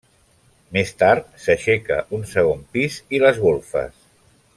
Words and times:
Més 0.77 0.93
tard 1.01 1.27
s'aixeca 1.43 1.99
un 2.19 2.25
segon 2.33 2.65
pis 2.77 2.97
i 3.19 3.21
les 3.25 3.39
golfes. 3.45 4.01